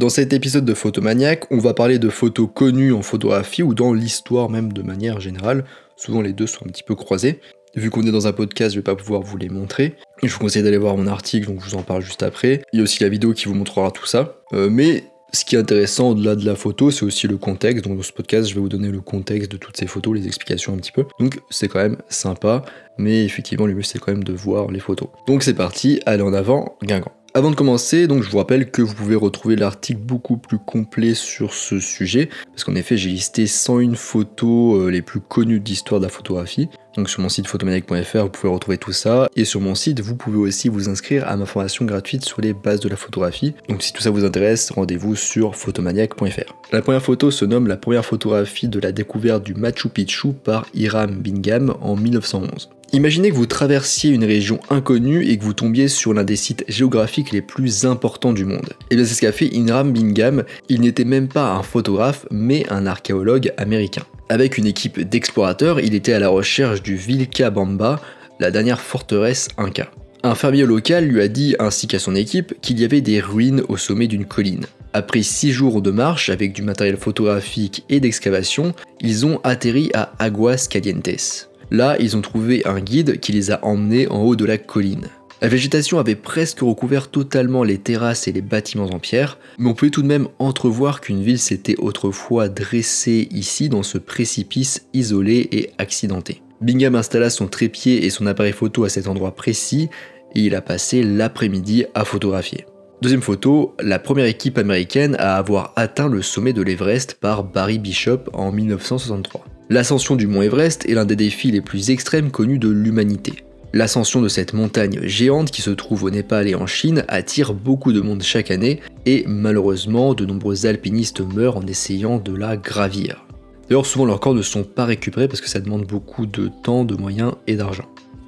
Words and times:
Dans 0.00 0.08
cet 0.08 0.32
épisode 0.32 0.64
de 0.64 0.72
Photomaniac, 0.72 1.44
on 1.50 1.58
va 1.58 1.74
parler 1.74 1.98
de 1.98 2.08
photos 2.08 2.48
connues 2.54 2.94
en 2.94 3.02
photographie 3.02 3.62
ou 3.62 3.74
dans 3.74 3.92
l'histoire 3.92 4.48
même 4.48 4.72
de 4.72 4.80
manière 4.80 5.20
générale. 5.20 5.66
Souvent 5.94 6.22
les 6.22 6.32
deux 6.32 6.46
sont 6.46 6.64
un 6.64 6.70
petit 6.70 6.82
peu 6.82 6.94
croisés. 6.94 7.40
Vu 7.76 7.90
qu'on 7.90 8.00
est 8.06 8.10
dans 8.10 8.26
un 8.26 8.32
podcast, 8.32 8.72
je 8.72 8.78
vais 8.78 8.82
pas 8.82 8.96
pouvoir 8.96 9.20
vous 9.20 9.36
les 9.36 9.50
montrer. 9.50 9.96
Je 10.22 10.32
vous 10.32 10.38
conseille 10.38 10.62
d'aller 10.62 10.78
voir 10.78 10.96
mon 10.96 11.06
article, 11.06 11.48
donc 11.48 11.60
je 11.62 11.68
vous 11.68 11.74
en 11.74 11.82
parle 11.82 12.00
juste 12.00 12.22
après. 12.22 12.62
Il 12.72 12.78
y 12.78 12.80
a 12.80 12.82
aussi 12.82 13.02
la 13.02 13.10
vidéo 13.10 13.34
qui 13.34 13.44
vous 13.44 13.52
montrera 13.52 13.90
tout 13.90 14.06
ça. 14.06 14.36
Euh, 14.54 14.70
mais 14.70 15.04
ce 15.34 15.44
qui 15.44 15.56
est 15.56 15.58
intéressant 15.58 16.12
au-delà 16.12 16.34
de 16.34 16.46
la 16.46 16.56
photo, 16.56 16.90
c'est 16.90 17.04
aussi 17.04 17.28
le 17.28 17.36
contexte. 17.36 17.84
Donc 17.84 17.98
dans 17.98 18.02
ce 18.02 18.12
podcast, 18.12 18.48
je 18.48 18.54
vais 18.54 18.60
vous 18.62 18.70
donner 18.70 18.88
le 18.88 19.02
contexte 19.02 19.52
de 19.52 19.58
toutes 19.58 19.76
ces 19.76 19.86
photos, 19.86 20.14
les 20.16 20.26
explications 20.26 20.72
un 20.72 20.78
petit 20.78 20.92
peu. 20.92 21.04
Donc 21.18 21.40
c'est 21.50 21.68
quand 21.68 21.78
même 21.78 21.98
sympa, 22.08 22.64
mais 22.96 23.22
effectivement 23.26 23.66
le 23.66 23.74
mieux 23.74 23.82
c'est 23.82 23.98
quand 23.98 24.12
même 24.12 24.24
de 24.24 24.32
voir 24.32 24.70
les 24.70 24.80
photos. 24.80 25.08
Donc 25.26 25.42
c'est 25.42 25.52
parti, 25.52 26.00
allez 26.06 26.22
en 26.22 26.32
avant, 26.32 26.78
Guingamp. 26.82 27.12
Avant 27.32 27.52
de 27.52 27.54
commencer, 27.54 28.08
donc 28.08 28.24
je 28.24 28.30
vous 28.30 28.38
rappelle 28.38 28.72
que 28.72 28.82
vous 28.82 28.92
pouvez 28.92 29.14
retrouver 29.14 29.54
l'article 29.54 30.00
beaucoup 30.00 30.36
plus 30.36 30.58
complet 30.58 31.14
sur 31.14 31.54
ce 31.54 31.78
sujet, 31.78 32.28
parce 32.46 32.64
qu'en 32.64 32.74
effet 32.74 32.96
j'ai 32.96 33.10
listé 33.10 33.46
101 33.46 33.94
photos 33.94 34.80
euh, 34.80 34.90
les 34.90 35.00
plus 35.00 35.20
connues 35.20 35.60
d'histoire 35.60 36.00
de 36.00 36.06
la 36.06 36.10
photographie. 36.10 36.68
Donc 36.96 37.08
sur 37.08 37.20
mon 37.20 37.28
site 37.28 37.46
photomaniac.fr 37.46 38.22
vous 38.24 38.30
pouvez 38.30 38.52
retrouver 38.52 38.78
tout 38.78 38.90
ça, 38.90 39.28
et 39.36 39.44
sur 39.44 39.60
mon 39.60 39.76
site 39.76 40.00
vous 40.00 40.16
pouvez 40.16 40.38
aussi 40.38 40.68
vous 40.68 40.88
inscrire 40.88 41.28
à 41.28 41.36
ma 41.36 41.46
formation 41.46 41.84
gratuite 41.84 42.24
sur 42.24 42.40
les 42.40 42.52
bases 42.52 42.80
de 42.80 42.88
la 42.88 42.96
photographie. 42.96 43.54
Donc 43.68 43.84
si 43.84 43.92
tout 43.92 44.02
ça 44.02 44.10
vous 44.10 44.24
intéresse, 44.24 44.72
rendez-vous 44.72 45.14
sur 45.14 45.54
photomaniac.fr. 45.54 46.54
La 46.72 46.82
première 46.82 47.02
photo 47.02 47.30
se 47.30 47.44
nomme 47.44 47.68
la 47.68 47.76
première 47.76 48.04
photographie 48.04 48.66
de 48.66 48.80
la 48.80 48.90
découverte 48.90 49.44
du 49.44 49.54
Machu 49.54 49.88
Picchu 49.88 50.32
par 50.32 50.66
Hiram 50.74 51.14
Bingham 51.14 51.76
en 51.80 51.94
1911. 51.94 52.70
Imaginez 52.92 53.30
que 53.30 53.36
vous 53.36 53.46
traversiez 53.46 54.10
une 54.10 54.24
région 54.24 54.58
inconnue 54.68 55.24
et 55.24 55.38
que 55.38 55.44
vous 55.44 55.52
tombiez 55.52 55.86
sur 55.86 56.12
l'un 56.12 56.24
des 56.24 56.34
sites 56.34 56.64
géographiques 56.66 57.30
les 57.30 57.40
plus 57.40 57.86
importants 57.86 58.32
du 58.32 58.44
monde. 58.44 58.70
Et 58.90 58.96
bien 58.96 59.04
c'est 59.04 59.14
ce 59.14 59.20
qu'a 59.20 59.30
fait 59.30 59.50
Inram 59.54 59.92
Bingham, 59.92 60.42
il 60.68 60.80
n'était 60.80 61.04
même 61.04 61.28
pas 61.28 61.52
un 61.52 61.62
photographe 61.62 62.26
mais 62.32 62.66
un 62.68 62.86
archéologue 62.86 63.52
américain. 63.58 64.02
Avec 64.28 64.58
une 64.58 64.66
équipe 64.66 65.00
d'explorateurs, 65.00 65.78
il 65.78 65.94
était 65.94 66.14
à 66.14 66.18
la 66.18 66.30
recherche 66.30 66.82
du 66.82 66.96
Vilcabamba, 66.96 68.00
la 68.40 68.50
dernière 68.50 68.80
forteresse 68.80 69.46
inca. 69.56 69.88
Un 70.24 70.34
fermier 70.34 70.66
local 70.66 71.06
lui 71.06 71.20
a 71.20 71.28
dit 71.28 71.54
ainsi 71.60 71.86
qu'à 71.86 72.00
son 72.00 72.16
équipe 72.16 72.54
qu'il 72.60 72.80
y 72.80 72.84
avait 72.84 73.00
des 73.00 73.20
ruines 73.20 73.62
au 73.68 73.76
sommet 73.76 74.08
d'une 74.08 74.26
colline. 74.26 74.66
Après 74.92 75.22
6 75.22 75.52
jours 75.52 75.80
de 75.80 75.92
marche 75.92 76.28
avec 76.28 76.52
du 76.52 76.62
matériel 76.62 76.96
photographique 76.96 77.84
et 77.88 78.00
d'excavation, 78.00 78.74
ils 79.00 79.24
ont 79.24 79.40
atterri 79.44 79.90
à 79.94 80.12
Aguas 80.18 80.66
Calientes. 80.68 81.49
Là, 81.70 81.96
ils 82.00 82.16
ont 82.16 82.20
trouvé 82.20 82.66
un 82.66 82.80
guide 82.80 83.20
qui 83.20 83.32
les 83.32 83.50
a 83.50 83.64
emmenés 83.64 84.08
en 84.08 84.22
haut 84.22 84.36
de 84.36 84.44
la 84.44 84.58
colline. 84.58 85.06
La 85.42 85.48
végétation 85.48 85.98
avait 85.98 86.16
presque 86.16 86.60
recouvert 86.60 87.08
totalement 87.08 87.62
les 87.62 87.78
terrasses 87.78 88.28
et 88.28 88.32
les 88.32 88.42
bâtiments 88.42 88.90
en 88.90 88.98
pierre, 88.98 89.38
mais 89.58 89.70
on 89.70 89.74
pouvait 89.74 89.90
tout 89.90 90.02
de 90.02 90.06
même 90.06 90.28
entrevoir 90.38 91.00
qu'une 91.00 91.22
ville 91.22 91.38
s'était 91.38 91.78
autrefois 91.78 92.48
dressée 92.48 93.26
ici 93.30 93.70
dans 93.70 93.82
ce 93.82 93.96
précipice 93.96 94.86
isolé 94.92 95.48
et 95.52 95.70
accidenté. 95.78 96.42
Bingham 96.60 96.94
installa 96.94 97.30
son 97.30 97.46
trépied 97.46 98.04
et 98.04 98.10
son 98.10 98.26
appareil 98.26 98.52
photo 98.52 98.84
à 98.84 98.90
cet 98.90 99.08
endroit 99.08 99.34
précis 99.34 99.88
et 100.34 100.40
il 100.40 100.54
a 100.54 100.60
passé 100.60 101.02
l'après-midi 101.02 101.86
à 101.94 102.04
photographier. 102.04 102.66
Deuxième 103.00 103.22
photo, 103.22 103.74
la 103.80 103.98
première 103.98 104.26
équipe 104.26 104.58
américaine 104.58 105.16
à 105.18 105.38
avoir 105.38 105.72
atteint 105.76 106.08
le 106.08 106.20
sommet 106.20 106.52
de 106.52 106.60
l'Everest 106.60 107.14
par 107.14 107.44
Barry 107.44 107.78
Bishop 107.78 108.24
en 108.34 108.52
1963. 108.52 109.42
L'ascension 109.72 110.16
du 110.16 110.26
mont 110.26 110.42
Everest 110.42 110.84
est 110.88 110.94
l'un 110.94 111.04
des 111.04 111.14
défis 111.14 111.52
les 111.52 111.60
plus 111.60 111.90
extrêmes 111.90 112.32
connus 112.32 112.58
de 112.58 112.68
l'humanité. 112.68 113.34
L'ascension 113.72 114.20
de 114.20 114.26
cette 114.26 114.52
montagne 114.52 114.98
géante 115.04 115.52
qui 115.52 115.62
se 115.62 115.70
trouve 115.70 116.02
au 116.02 116.10
Népal 116.10 116.48
et 116.48 116.56
en 116.56 116.66
Chine 116.66 117.04
attire 117.06 117.54
beaucoup 117.54 117.92
de 117.92 118.00
monde 118.00 118.24
chaque 118.24 118.50
année 118.50 118.80
et 119.06 119.22
malheureusement 119.28 120.12
de 120.14 120.26
nombreux 120.26 120.66
alpinistes 120.66 121.20
meurent 121.20 121.58
en 121.58 121.62
essayant 121.68 122.18
de 122.18 122.34
la 122.34 122.56
gravir. 122.56 123.24
D'ailleurs 123.68 123.86
souvent 123.86 124.06
leurs 124.06 124.18
corps 124.18 124.34
ne 124.34 124.42
sont 124.42 124.64
pas 124.64 124.86
récupérés 124.86 125.28
parce 125.28 125.40
que 125.40 125.48
ça 125.48 125.60
demande 125.60 125.86
beaucoup 125.86 126.26
de 126.26 126.50
temps, 126.64 126.84
de 126.84 126.96
moyens 126.96 127.34
et 127.46 127.54
d'argent 127.54 127.86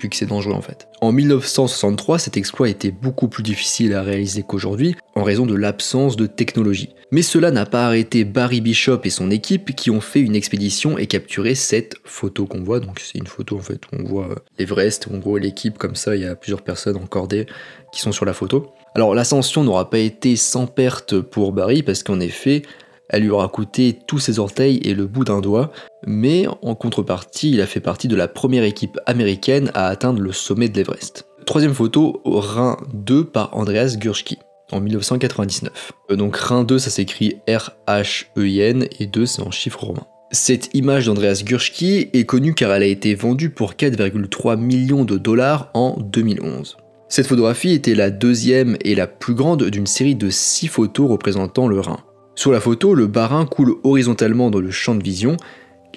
que 0.09 0.17
c'est 0.17 0.27
dangereux 0.27 0.55
en 0.55 0.63
fait. 0.63 0.89
En 1.01 1.13
1963, 1.13 2.19
cet 2.19 2.37
exploit 2.37 2.69
était 2.69 2.91
beaucoup 2.91 3.29
plus 3.29 3.43
difficile 3.43 3.95
à 3.95 4.03
réaliser 4.03 4.43
qu'aujourd'hui 4.43 4.97
en 5.15 5.23
raison 5.23 5.47
de 5.47 5.55
l'absence 5.55 6.17
de 6.17 6.27
technologie. 6.27 6.91
Mais 7.11 7.23
cela 7.23 7.51
n'a 7.51 7.67
pas 7.67 7.87
arrêté 7.87 8.25
Barry 8.25 8.61
Bishop 8.61 9.01
et 9.05 9.11
son 9.11 9.31
équipe 9.31 9.75
qui 9.77 9.91
ont 9.91 10.01
fait 10.01 10.21
une 10.21 10.35
expédition 10.35 10.97
et 10.97 11.07
capturé 11.07 11.55
cette 11.55 11.97
photo 12.05 12.47
qu'on 12.47 12.63
voit. 12.63 12.81
Donc 12.81 13.01
c'est 13.01 13.19
une 13.19 13.27
photo 13.27 13.59
en 13.59 13.63
fait 13.63 13.81
où 13.93 13.97
on 13.99 14.05
voit 14.05 14.31
euh, 14.31 14.35
l'Everest, 14.59 15.09
on 15.11 15.19
voit 15.19 15.39
l'équipe 15.39 15.77
comme 15.77 15.95
ça, 15.95 16.17
il 16.17 16.23
y 16.23 16.27
a 16.27 16.35
plusieurs 16.35 16.63
personnes 16.63 16.97
encordées 16.97 17.47
qui 17.93 18.01
sont 18.01 18.13
sur 18.13 18.25
la 18.25 18.33
photo. 18.33 18.73
Alors 18.95 19.15
l'ascension 19.15 19.65
n'aura 19.65 19.91
pas 19.91 19.99
été 19.99 20.37
sans 20.37 20.67
perte 20.67 21.21
pour 21.21 21.53
Barry 21.53 21.83
parce 21.83 22.03
qu'en 22.03 22.21
effet, 22.21 22.63
elle 23.09 23.23
lui 23.23 23.31
aura 23.31 23.49
coûté 23.49 23.99
tous 24.07 24.19
ses 24.19 24.39
orteils 24.39 24.79
et 24.85 24.95
le 24.95 25.07
bout 25.07 25.25
d'un 25.25 25.41
doigt, 25.41 25.71
mais 26.07 26.47
en 26.63 26.75
contrepartie, 26.75 27.51
il 27.53 27.61
a 27.61 27.67
fait 27.67 27.81
partie 27.81 28.09
de 28.09 28.17
la 28.17 28.29
première 28.29 28.65
équipe 28.65 28.99
américaine 29.07 29.71
à 29.75 29.89
atteindre 29.89 30.21
le 30.21 30.33
sommet 30.33 30.69
de 30.69 30.77
l'Everest. 30.77 31.27
Troisième 31.47 31.75
photo, 31.75 32.21
Rhin 32.25 32.77
2 32.95 33.25
par 33.25 33.57
Andreas 33.57 33.97
Gurski 33.99 34.39
en 34.71 34.81
1999. 34.81 35.93
Euh, 36.11 36.17
donc 36.17 36.37
Rhin 36.37 36.65
2, 36.65 36.79
ça 36.79 36.91
s'écrit 36.91 37.37
R-H-E-I-N 37.49 38.87
et 38.99 39.07
2 39.07 39.27
c'est 39.27 39.43
en 39.43 39.51
chiffre 39.51 39.85
romain. 39.85 40.07
Cette 40.31 40.71
image 40.75 41.07
d'Andreas 41.07 41.43
Gurski 41.45 42.09
est 42.13 42.25
connue 42.25 42.55
car 42.55 42.73
elle 42.73 42.83
a 42.83 42.87
été 42.87 43.15
vendue 43.15 43.51
pour 43.51 43.75
4,3 43.75 44.59
millions 44.59 45.05
de 45.05 45.19
dollars 45.19 45.71
en 45.75 45.99
2011. 45.99 46.79
Cette 47.09 47.27
photographie 47.27 47.73
était 47.73 47.95
la 47.95 48.11
deuxième 48.11 48.79
et 48.81 48.95
la 48.95 49.07
plus 49.07 49.35
grande 49.35 49.65
d'une 49.65 49.87
série 49.87 50.15
de 50.15 50.31
6 50.31 50.69
photos 50.69 51.11
représentant 51.11 51.69
le 51.69 51.81
Rhin. 51.81 51.99
Sur 52.35 52.51
la 52.51 52.61
photo, 52.61 52.95
le 52.95 53.07
Barin 53.07 53.45
coule 53.45 53.75
horizontalement 53.85 54.51
dans 54.51 54.61
le 54.61 54.71
champ 54.71 54.95
de 54.95 55.03
vision 55.03 55.37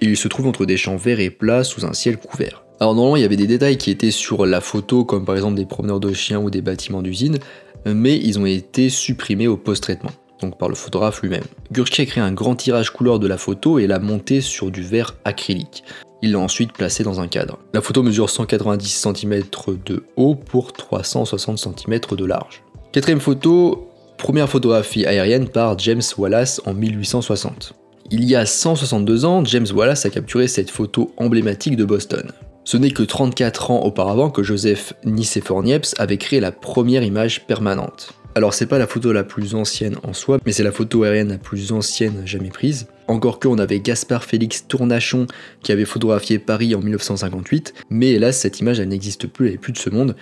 il 0.01 0.17
se 0.17 0.27
trouve 0.27 0.47
entre 0.47 0.65
des 0.65 0.77
champs 0.77 0.97
verts 0.97 1.19
et 1.19 1.29
plats 1.29 1.63
sous 1.63 1.85
un 1.85 1.93
ciel 1.93 2.17
couvert. 2.17 2.63
Alors 2.79 2.93
normalement 2.93 3.15
il 3.15 3.21
y 3.21 3.25
avait 3.25 3.37
des 3.37 3.47
détails 3.47 3.77
qui 3.77 3.91
étaient 3.91 4.11
sur 4.11 4.45
la 4.45 4.61
photo 4.61 5.05
comme 5.05 5.25
par 5.25 5.35
exemple 5.35 5.55
des 5.55 5.65
promeneurs 5.65 5.99
de 5.99 6.13
chiens 6.13 6.39
ou 6.39 6.49
des 6.49 6.61
bâtiments 6.61 7.01
d'usine, 7.01 7.37
mais 7.85 8.17
ils 8.17 8.39
ont 8.39 8.45
été 8.45 8.89
supprimés 8.89 9.47
au 9.47 9.57
post-traitement, 9.57 10.11
donc 10.41 10.57
par 10.57 10.69
le 10.69 10.75
photographe 10.75 11.21
lui-même. 11.21 11.43
Gurski 11.71 12.01
a 12.01 12.05
créé 12.05 12.23
un 12.23 12.33
grand 12.33 12.55
tirage 12.55 12.91
couleur 12.91 13.19
de 13.19 13.27
la 13.27 13.37
photo 13.37 13.79
et 13.79 13.87
l'a 13.87 13.99
monté 13.99 14.41
sur 14.41 14.71
du 14.71 14.81
verre 14.81 15.15
acrylique. 15.23 15.83
Il 16.21 16.31
l'a 16.31 16.39
ensuite 16.39 16.73
placé 16.73 17.03
dans 17.03 17.19
un 17.19 17.27
cadre. 17.27 17.59
La 17.73 17.81
photo 17.81 18.01
mesure 18.01 18.29
190 18.29 18.89
cm 18.89 19.43
de 19.85 20.03
haut 20.15 20.35
pour 20.35 20.73
360 20.73 21.57
cm 21.59 21.99
de 22.17 22.25
large. 22.25 22.63
Quatrième 22.91 23.19
photo, 23.19 23.89
Première 24.17 24.49
photographie 24.49 25.05
aérienne 25.05 25.49
par 25.49 25.77
James 25.77 26.01
Wallace 26.17 26.61
en 26.65 26.73
1860. 26.73 27.73
Il 28.11 28.23
y 28.23 28.35
a 28.35 28.45
162 28.45 29.25
ans, 29.25 29.43
James 29.45 29.65
Wallace 29.73 30.05
a 30.05 30.11
capturé 30.11 30.47
cette 30.47 30.69
photo 30.69 31.11
emblématique 31.17 31.75
de 31.75 31.85
Boston. 31.85 32.31
Ce 32.63 32.77
n'est 32.77 32.91
que 32.91 33.01
34 33.01 33.71
ans 33.71 33.81
auparavant 33.81 34.29
que 34.29 34.43
Joseph 34.43 34.93
Nicéphore 35.05 35.63
Niepce 35.63 35.95
avait 35.97 36.17
créé 36.17 36.39
la 36.39 36.51
première 36.51 37.01
image 37.01 37.47
permanente. 37.47 38.13
Alors 38.35 38.53
c'est 38.53 38.67
pas 38.67 38.77
la 38.77 38.85
photo 38.85 39.11
la 39.11 39.23
plus 39.23 39.55
ancienne 39.55 39.95
en 40.03 40.13
soi, 40.13 40.39
mais 40.45 40.51
c'est 40.51 40.61
la 40.61 40.71
photo 40.71 41.03
aérienne 41.03 41.29
la 41.29 41.37
plus 41.37 41.71
ancienne 41.71 42.21
jamais 42.25 42.49
prise. 42.49 42.85
Encore 43.07 43.39
que 43.39 43.47
on 43.47 43.57
avait 43.57 43.79
Gaspard 43.79 44.23
Félix 44.23 44.67
Tournachon 44.67 45.25
qui 45.63 45.71
avait 45.71 45.85
photographié 45.85 46.37
Paris 46.37 46.75
en 46.75 46.81
1958, 46.81 47.73
mais 47.89 48.11
hélas 48.11 48.37
cette 48.37 48.59
image 48.59 48.79
elle 48.79 48.89
n'existe 48.89 49.25
plus, 49.27 49.47
elle 49.47 49.53
est 49.53 49.57
plus 49.57 49.71
de 49.73 49.77
ce 49.77 49.89
monde. 49.89 50.15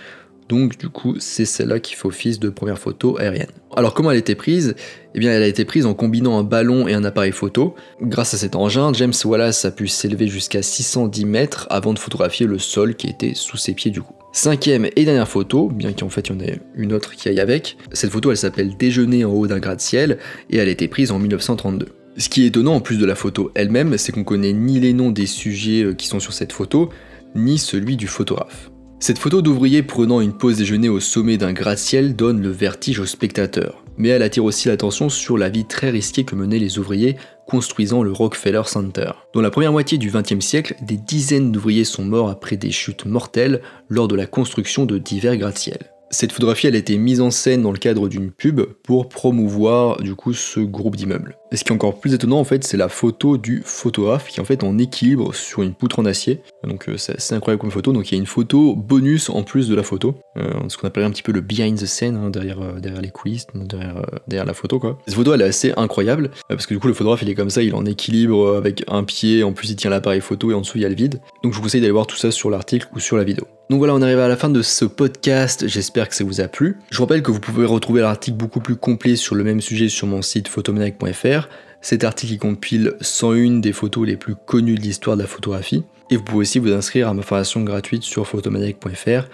Donc 0.48 0.78
du 0.78 0.88
coup, 0.88 1.16
c'est 1.18 1.44
celle-là 1.44 1.80
qui 1.80 1.94
fait 1.94 2.06
office 2.06 2.38
de 2.38 2.50
première 2.50 2.78
photo 2.78 3.18
aérienne. 3.18 3.48
Alors 3.76 3.94
comment 3.94 4.10
elle 4.10 4.16
a 4.16 4.20
été 4.20 4.34
prise? 4.34 4.74
Eh 5.14 5.18
bien 5.18 5.32
elle 5.32 5.42
a 5.42 5.46
été 5.46 5.64
prise 5.64 5.86
en 5.86 5.94
combinant 5.94 6.38
un 6.38 6.44
ballon 6.44 6.86
et 6.86 6.94
un 6.94 7.04
appareil 7.04 7.32
photo. 7.32 7.74
Grâce 8.00 8.34
à 8.34 8.36
cet 8.36 8.54
engin, 8.54 8.92
James 8.92 9.14
Wallace 9.24 9.64
a 9.64 9.70
pu 9.70 9.88
s'élever 9.88 10.28
jusqu'à 10.28 10.62
610 10.62 11.24
mètres 11.24 11.66
avant 11.70 11.94
de 11.94 11.98
photographier 11.98 12.46
le 12.46 12.58
sol 12.58 12.94
qui 12.94 13.08
était 13.08 13.32
sous 13.34 13.56
ses 13.56 13.72
pieds 13.72 13.90
du 13.90 14.02
coup. 14.02 14.14
Cinquième 14.32 14.88
et 14.96 15.04
dernière 15.04 15.28
photo, 15.28 15.68
bien 15.68 15.92
qu'en 15.92 16.08
fait 16.08 16.28
il 16.28 16.34
y 16.34 16.36
en 16.36 16.40
ait 16.40 16.60
une 16.74 16.92
autre 16.92 17.14
qui 17.14 17.28
aille 17.28 17.40
avec. 17.40 17.76
Cette 17.92 18.10
photo 18.10 18.30
elle 18.30 18.36
s'appelle 18.36 18.76
Déjeuner 18.76 19.24
en 19.24 19.32
haut 19.32 19.46
d'un 19.46 19.60
gratte-ciel 19.60 20.18
et 20.50 20.58
elle 20.58 20.68
a 20.68 20.72
été 20.72 20.88
prise 20.88 21.10
en 21.10 21.18
1932. 21.18 21.86
Ce 22.16 22.28
qui 22.28 22.44
est 22.44 22.48
étonnant 22.48 22.74
en 22.74 22.80
plus 22.80 22.98
de 22.98 23.06
la 23.06 23.16
photo 23.16 23.50
elle-même, 23.54 23.98
c'est 23.98 24.12
qu'on 24.12 24.24
connaît 24.24 24.52
ni 24.52 24.78
les 24.78 24.92
noms 24.92 25.10
des 25.10 25.26
sujets 25.26 25.82
euh, 25.82 25.94
qui 25.94 26.06
sont 26.06 26.20
sur 26.20 26.32
cette 26.32 26.52
photo, 26.52 26.90
ni 27.34 27.58
celui 27.58 27.96
du 27.96 28.06
photographe. 28.06 28.70
Cette 29.06 29.18
photo 29.18 29.42
d'ouvrier 29.42 29.82
prenant 29.82 30.22
une 30.22 30.32
pause 30.32 30.56
déjeuner 30.56 30.88
au 30.88 30.98
sommet 30.98 31.36
d'un 31.36 31.52
gratte-ciel 31.52 32.16
donne 32.16 32.40
le 32.40 32.48
vertige 32.48 33.00
au 33.00 33.04
spectateur. 33.04 33.84
Mais 33.98 34.08
elle 34.08 34.22
attire 34.22 34.46
aussi 34.46 34.68
l'attention 34.68 35.10
sur 35.10 35.36
la 35.36 35.50
vie 35.50 35.66
très 35.66 35.90
risquée 35.90 36.24
que 36.24 36.34
menaient 36.34 36.58
les 36.58 36.78
ouvriers 36.78 37.16
construisant 37.46 38.02
le 38.02 38.12
Rockefeller 38.12 38.62
Center. 38.64 39.10
Dans 39.34 39.42
la 39.42 39.50
première 39.50 39.72
moitié 39.72 39.98
du 39.98 40.10
XXe 40.10 40.42
siècle, 40.42 40.74
des 40.80 40.96
dizaines 40.96 41.52
d'ouvriers 41.52 41.84
sont 41.84 42.06
morts 42.06 42.30
après 42.30 42.56
des 42.56 42.70
chutes 42.70 43.04
mortelles 43.04 43.60
lors 43.90 44.08
de 44.08 44.16
la 44.16 44.24
construction 44.24 44.86
de 44.86 44.96
divers 44.96 45.36
gratte-ciels. 45.36 45.90
Cette 46.08 46.32
photographie 46.32 46.68
a 46.68 46.70
été 46.70 46.96
mise 46.96 47.20
en 47.20 47.30
scène 47.30 47.60
dans 47.60 47.72
le 47.72 47.78
cadre 47.78 48.08
d'une 48.08 48.30
pub 48.30 48.62
pour 48.84 49.10
promouvoir 49.10 50.00
du 50.00 50.14
coup 50.14 50.32
ce 50.32 50.60
groupe 50.60 50.96
d'immeubles. 50.96 51.36
Et 51.54 51.56
ce 51.56 51.62
qui 51.62 51.70
est 51.70 51.72
encore 51.72 52.00
plus 52.00 52.12
étonnant 52.14 52.40
en 52.40 52.44
fait, 52.44 52.64
c'est 52.64 52.76
la 52.76 52.88
photo 52.88 53.38
du 53.38 53.62
photographe 53.64 54.26
qui 54.26 54.38
est 54.38 54.42
en 54.42 54.44
fait 54.44 54.64
en 54.64 54.76
équilibre 54.76 55.32
sur 55.36 55.62
une 55.62 55.72
poutre 55.72 56.00
en 56.00 56.04
acier. 56.04 56.40
Donc 56.64 56.88
euh, 56.88 56.96
c'est 56.96 57.32
incroyable 57.32 57.60
comme 57.60 57.70
photo. 57.70 57.92
Donc 57.92 58.10
il 58.10 58.16
y 58.16 58.18
a 58.18 58.18
une 58.18 58.26
photo 58.26 58.74
bonus 58.74 59.30
en 59.30 59.44
plus 59.44 59.68
de 59.68 59.76
la 59.76 59.84
photo, 59.84 60.16
euh, 60.36 60.50
ce 60.66 60.76
qu'on 60.76 60.88
appelle 60.88 61.04
un 61.04 61.12
petit 61.12 61.22
peu 61.22 61.30
le 61.30 61.40
behind 61.40 61.78
the 61.78 61.86
scene 61.86 62.16
hein, 62.16 62.30
derrière, 62.30 62.60
euh, 62.60 62.80
derrière 62.80 63.00
les 63.00 63.12
coulisses, 63.12 63.46
derrière, 63.54 64.04
derrière 64.26 64.46
la 64.46 64.54
photo 64.54 64.80
quoi. 64.80 64.98
Cette 65.06 65.14
photo 65.14 65.32
elle 65.32 65.42
est 65.42 65.44
assez 65.44 65.72
incroyable 65.76 66.32
parce 66.48 66.66
que 66.66 66.74
du 66.74 66.80
coup 66.80 66.88
le 66.88 66.94
photographe 66.94 67.22
il 67.22 67.30
est 67.30 67.36
comme 67.36 67.50
ça, 67.50 67.62
il 67.62 67.68
est 67.68 67.72
en 67.72 67.86
équilibre 67.86 68.56
avec 68.56 68.82
un 68.88 69.04
pied, 69.04 69.44
en 69.44 69.52
plus 69.52 69.70
il 69.70 69.76
tient 69.76 69.90
l'appareil 69.90 70.22
photo 70.22 70.50
et 70.50 70.54
en 70.54 70.62
dessous 70.62 70.78
il 70.78 70.82
y 70.82 70.86
a 70.86 70.88
le 70.88 70.96
vide. 70.96 71.20
Donc 71.44 71.52
je 71.52 71.58
vous 71.58 71.62
conseille 71.62 71.80
d'aller 71.80 71.92
voir 71.92 72.08
tout 72.08 72.16
ça 72.16 72.32
sur 72.32 72.50
l'article 72.50 72.88
ou 72.96 72.98
sur 72.98 73.16
la 73.16 73.22
vidéo. 73.22 73.46
Donc 73.70 73.78
voilà, 73.78 73.94
on 73.94 74.02
arrive 74.02 74.18
à 74.18 74.28
la 74.28 74.36
fin 74.36 74.50
de 74.50 74.60
ce 74.60 74.84
podcast, 74.84 75.66
j'espère 75.66 76.10
que 76.10 76.14
ça 76.14 76.22
vous 76.22 76.42
a 76.42 76.48
plu. 76.48 76.76
Je 76.90 76.98
vous 76.98 77.04
rappelle 77.04 77.22
que 77.22 77.30
vous 77.30 77.40
pouvez 77.40 77.64
retrouver 77.64 78.02
l'article 78.02 78.36
beaucoup 78.36 78.60
plus 78.60 78.76
complet 78.76 79.16
sur 79.16 79.34
le 79.34 79.42
même 79.42 79.62
sujet 79.62 79.88
sur 79.88 80.06
mon 80.06 80.20
site 80.20 80.48
photomaniac.fr. 80.48 81.43
Cet 81.80 82.04
article 82.04 82.38
compile 82.38 82.94
101 83.00 83.60
des 83.60 83.72
photos 83.72 84.06
les 84.06 84.16
plus 84.16 84.34
connues 84.34 84.76
de 84.76 84.80
l'histoire 84.80 85.16
de 85.16 85.22
la 85.22 85.28
photographie. 85.28 85.84
Et 86.10 86.16
vous 86.16 86.24
pouvez 86.24 86.42
aussi 86.42 86.58
vous 86.58 86.72
inscrire 86.72 87.08
à 87.08 87.14
ma 87.14 87.22
formation 87.22 87.62
gratuite 87.62 88.02
sur 88.02 88.26
photomaniac.fr. 88.26 89.28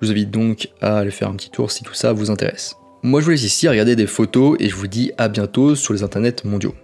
Je 0.00 0.06
vous 0.06 0.10
invite 0.10 0.30
donc 0.30 0.68
à 0.80 0.98
aller 0.98 1.10
faire 1.10 1.28
un 1.28 1.36
petit 1.36 1.50
tour 1.50 1.70
si 1.70 1.84
tout 1.84 1.94
ça 1.94 2.12
vous 2.12 2.30
intéresse. 2.30 2.76
Moi 3.02 3.20
je 3.20 3.24
vous 3.24 3.30
laisse 3.30 3.44
ici 3.44 3.68
regarder 3.68 3.96
des 3.96 4.06
photos 4.06 4.56
et 4.60 4.68
je 4.68 4.74
vous 4.74 4.88
dis 4.88 5.12
à 5.16 5.28
bientôt 5.28 5.74
sur 5.74 5.94
les 5.94 6.02
internets 6.02 6.44
mondiaux. 6.44 6.74